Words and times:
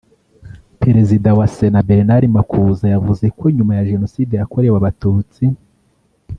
Perezida 0.81 1.29
wa 1.37 1.47
Sena 1.55 1.79
Bernard 1.87 2.23
Makuza 2.37 2.85
yavuze 2.93 3.25
ko 3.37 3.45
nyuma 3.55 3.73
ya 3.77 3.87
Jenoside 3.91 4.33
yakorewe 4.35 4.75
Abatutsi 4.77 5.43